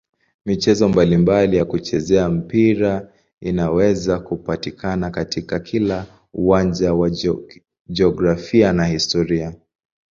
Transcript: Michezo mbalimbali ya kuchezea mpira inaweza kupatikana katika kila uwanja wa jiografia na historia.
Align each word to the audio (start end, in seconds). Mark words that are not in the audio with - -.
Michezo 0.45 0.89
mbalimbali 0.89 1.57
ya 1.57 1.65
kuchezea 1.65 2.29
mpira 2.29 3.13
inaweza 3.41 4.19
kupatikana 4.19 5.09
katika 5.11 5.59
kila 5.59 6.05
uwanja 6.33 6.93
wa 6.93 7.09
jiografia 7.89 8.73
na 8.73 8.85
historia. 8.85 9.53